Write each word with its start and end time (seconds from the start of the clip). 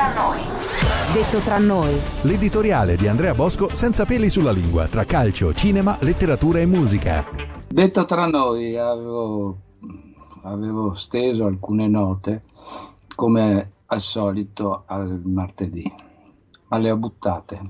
tra 0.00 0.14
noi. 0.14 0.40
Detto 1.12 1.40
tra 1.40 1.58
noi. 1.58 1.94
L'editoriale 2.22 2.96
di 2.96 3.06
Andrea 3.06 3.34
Bosco 3.34 3.68
senza 3.74 4.06
peli 4.06 4.30
sulla 4.30 4.50
lingua 4.50 4.86
tra 4.86 5.04
calcio, 5.04 5.52
cinema, 5.52 5.98
letteratura 6.00 6.60
e 6.60 6.64
musica. 6.64 7.22
Detto 7.68 8.06
tra 8.06 8.26
noi, 8.26 8.78
avevo, 8.78 9.58
avevo 10.44 10.94
steso 10.94 11.44
alcune 11.44 11.86
note 11.86 12.40
come 13.14 13.72
al 13.86 14.00
solito 14.00 14.84
al 14.86 15.20
martedì, 15.26 15.92
ma 16.68 16.78
le 16.78 16.90
ho 16.90 16.96
buttate 16.96 17.60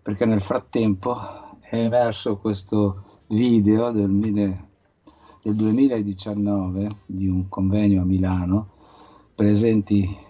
perché 0.00 0.24
nel 0.24 0.40
frattempo 0.40 1.14
è 1.60 1.76
emerso 1.76 2.38
questo 2.38 3.02
video 3.26 3.90
del, 3.90 4.10
del 4.10 5.54
2019 5.54 6.88
di 7.04 7.28
un 7.28 7.50
convegno 7.50 8.00
a 8.00 8.06
Milano 8.06 8.68
presenti 9.34 10.28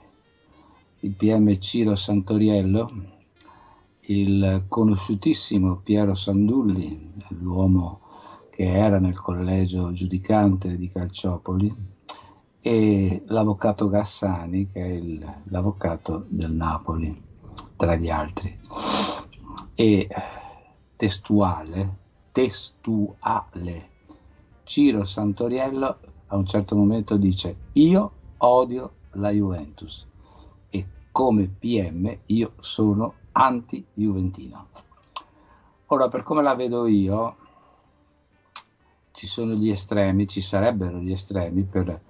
il 1.02 1.14
PM 1.14 1.56
Ciro 1.56 1.94
Santoriello, 1.94 2.90
il 4.00 4.64
conosciutissimo 4.68 5.76
Piero 5.76 6.12
Sandulli, 6.12 7.10
l'uomo 7.28 8.00
che 8.50 8.70
era 8.70 8.98
nel 8.98 9.16
collegio 9.16 9.92
giudicante 9.92 10.76
di 10.76 10.90
Calciopoli, 10.90 11.74
e 12.60 13.22
l'avvocato 13.26 13.88
Gassani, 13.88 14.66
che 14.66 14.82
è 14.82 14.88
il, 14.88 15.42
l'avvocato 15.44 16.26
del 16.28 16.52
Napoli, 16.52 17.18
tra 17.76 17.96
gli 17.96 18.10
altri. 18.10 18.58
E 19.74 20.08
testuale, 20.96 21.96
testuale, 22.30 23.88
Ciro 24.64 25.04
Santoriello 25.04 25.98
a 26.26 26.36
un 26.36 26.44
certo 26.44 26.76
momento 26.76 27.16
dice 27.16 27.56
io 27.72 28.12
odio 28.36 28.92
la 29.12 29.30
Juventus 29.30 30.06
come 31.12 31.48
PM 31.48 32.18
io 32.26 32.52
sono 32.60 33.14
anti-juventino. 33.32 34.68
Ora, 35.86 36.08
per 36.08 36.22
come 36.22 36.42
la 36.42 36.54
vedo 36.54 36.86
io, 36.86 37.36
ci 39.12 39.26
sono 39.26 39.54
gli 39.54 39.70
estremi, 39.70 40.26
ci 40.26 40.40
sarebbero 40.40 40.98
gli 40.98 41.12
estremi 41.12 41.64
per 41.64 42.00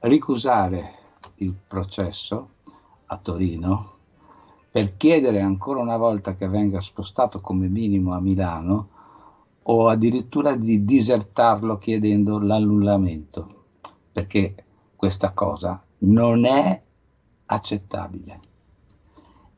ricusare 0.00 0.94
il 1.36 1.54
processo 1.66 2.48
a 3.06 3.16
Torino, 3.18 3.92
per 4.70 4.96
chiedere 4.96 5.40
ancora 5.40 5.80
una 5.80 5.96
volta 5.96 6.34
che 6.34 6.48
venga 6.48 6.80
spostato 6.80 7.40
come 7.40 7.68
minimo 7.68 8.12
a 8.14 8.20
Milano 8.20 8.88
o 9.62 9.88
addirittura 9.88 10.56
di 10.56 10.82
disertarlo 10.82 11.78
chiedendo 11.78 12.38
l'annullamento, 12.38 13.64
perché 14.12 14.54
questa 14.96 15.32
cosa 15.32 15.80
non 15.98 16.44
è 16.44 16.82
accettabile. 17.46 18.40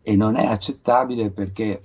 E 0.03 0.17
non 0.17 0.37
è 0.37 0.47
accettabile 0.47 1.31
perché 1.31 1.81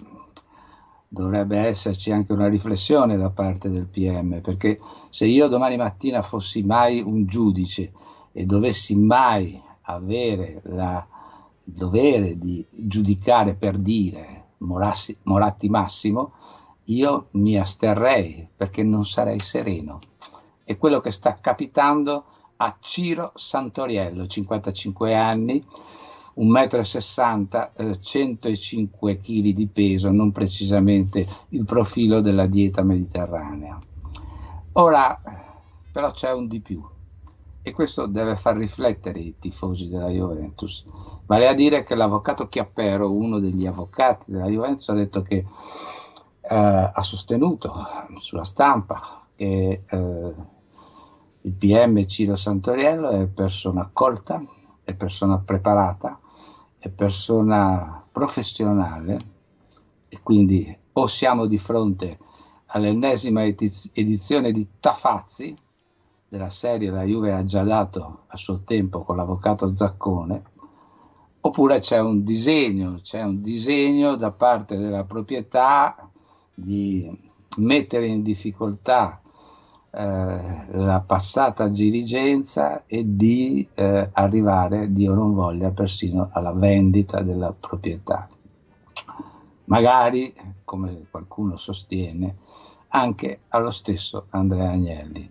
dovrebbe 1.08 1.58
esserci 1.58 2.12
anche 2.12 2.34
una 2.34 2.50
riflessione 2.50 3.16
da 3.16 3.30
parte 3.30 3.70
del 3.70 3.88
PM, 3.88 4.42
perché 4.42 4.80
se 5.10 5.26
io 5.26 5.48
domani 5.48 5.78
mattina 5.78 6.22
fossi 6.22 6.64
mai 6.64 7.02
un 7.02 7.26
giudice 7.26 7.92
e 8.32 8.46
dovessi 8.46 8.96
mai 8.96 9.62
avere 9.84 10.62
la, 10.66 11.08
il 11.64 11.74
dovere 11.74 12.38
di 12.38 12.66
giudicare 12.70 13.56
per 13.56 13.78
dire 13.78 14.48
Morassi, 14.58 15.18
Moratti 15.24 15.70
Massimo, 15.70 16.34
io 16.86 17.28
mi 17.32 17.58
asterrei 17.58 18.48
perché 18.54 18.84
non 18.84 19.06
sarei 19.06 19.40
sereno. 19.40 20.00
E 20.64 20.78
quello 20.78 21.00
che 21.00 21.12
sta 21.12 21.36
capitando 21.40 22.26
a 22.58 22.76
Ciro 22.80 23.32
Santoriello, 23.36 24.28
55 24.28 25.16
anni, 25.16 25.66
1,60 26.38 27.72
m, 27.78 27.92
105 28.00 29.18
kg 29.18 29.50
di 29.50 29.68
peso, 29.68 30.12
non 30.12 30.32
precisamente 30.32 31.26
il 31.50 31.66
profilo 31.66 32.22
della 32.22 32.48
dieta 32.48 32.84
mediterranea. 32.84 33.80
Ora, 34.74 35.22
però 35.92 36.12
c'è 36.12 36.34
un 36.34 36.48
di 36.48 36.60
più 36.60 36.84
e 37.68 37.72
questo 37.72 38.06
deve 38.06 38.36
far 38.36 38.58
riflettere 38.58 39.20
i 39.20 39.36
tifosi 39.40 39.90
della 39.90 40.10
Juventus. 40.10 40.86
Vale 41.26 41.48
a 41.48 41.54
dire 41.54 41.84
che 41.84 41.96
l'avvocato 41.96 42.48
Chiappero, 42.48 43.12
uno 43.12 43.40
degli 43.40 43.66
avvocati 43.66 44.32
della 44.32 44.48
Juventus, 44.48 44.88
ha 44.90 44.94
detto 44.94 45.24
che 45.24 45.46
eh, 46.48 46.56
ha 46.94 47.02
sostenuto 47.02 47.74
sulla 48.18 48.44
stampa 48.44 49.26
che 49.36 49.82
eh, 49.84 50.34
il 51.42 51.54
PM 51.54 52.06
Ciro 52.06 52.36
Santoriello 52.36 53.10
è 53.10 53.26
persona 53.26 53.90
colta, 53.92 54.44
è 54.86 54.94
persona 54.94 55.40
preparata, 55.40 56.18
è 56.78 56.90
persona 56.90 58.06
professionale 58.10 59.18
e 60.08 60.20
quindi 60.24 60.78
o 60.94 61.08
siamo 61.08 61.48
di 61.48 61.58
fronte 61.58 62.18
all'ennesima 62.68 63.44
edizione 63.44 64.52
di 64.52 64.68
Tafazzi 64.80 65.54
della 66.28 66.50
serie 66.50 66.90
La 66.90 67.04
Juve 67.04 67.34
ha 67.34 67.44
già 67.44 67.64
dato 67.64 68.24
a 68.28 68.38
suo 68.38 68.62
tempo 68.64 69.04
con 69.04 69.16
l'avvocato 69.16 69.76
Zaccone, 69.76 70.44
oppure 71.42 71.80
c'è 71.80 72.00
un 72.00 72.24
disegno, 72.24 73.00
c'è 73.02 73.22
un 73.24 73.42
disegno 73.42 74.16
da 74.16 74.32
parte 74.32 74.78
della 74.78 75.04
proprietà 75.04 76.10
di 76.54 77.32
mettere 77.58 78.08
in 78.08 78.22
difficoltà 78.22 79.22
la 79.98 81.02
passata 81.06 81.70
dirigenza 81.70 82.84
e 82.86 83.04
di 83.06 83.66
eh, 83.76 84.10
arrivare, 84.12 84.92
Dio 84.92 85.14
non 85.14 85.34
voglia, 85.34 85.72
persino 85.72 86.30
alla 86.34 86.52
vendita 86.52 87.22
della 87.22 87.54
proprietà. 87.58 88.28
Magari, 89.66 90.34
come 90.66 91.06
qualcuno 91.10 91.56
sostiene, 91.56 92.36
anche 92.90 93.42
allo 93.50 93.72
stesso 93.72 94.26
Andrea 94.32 94.72
Agnelli. 94.72 95.30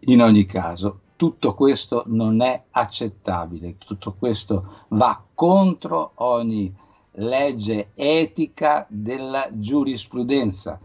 In 0.00 0.22
ogni 0.22 0.44
caso, 0.44 1.00
tutto 1.14 1.54
questo 1.54 2.02
non 2.06 2.42
è 2.42 2.64
accettabile, 2.70 3.76
tutto 3.78 4.14
questo 4.18 4.84
va 4.88 5.22
contro 5.34 6.12
ogni 6.16 6.74
legge 7.12 7.90
etica 7.94 8.86
della 8.88 9.48
giurisprudenza 9.52 10.78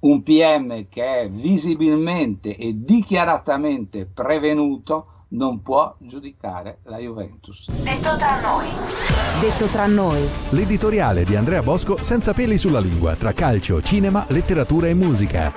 un 0.00 0.22
PM 0.22 0.88
che 0.88 1.22
è 1.22 1.28
visibilmente 1.28 2.54
e 2.54 2.72
dichiaratamente 2.76 4.06
prevenuto 4.06 5.18
non 5.30 5.60
può 5.62 5.94
giudicare 5.98 6.78
la 6.84 6.98
Juventus. 6.98 7.70
Detto 7.70 8.16
tra 8.16 8.40
noi. 8.40 8.68
Detto 9.40 9.66
tra 9.66 9.86
noi. 9.86 10.26
L'editoriale 10.50 11.24
di 11.24 11.36
Andrea 11.36 11.62
Bosco 11.62 12.02
senza 12.02 12.32
peli 12.32 12.56
sulla 12.56 12.80
lingua 12.80 13.14
tra 13.14 13.32
calcio, 13.32 13.82
cinema, 13.82 14.24
letteratura 14.28 14.88
e 14.88 14.94
musica. 14.94 15.52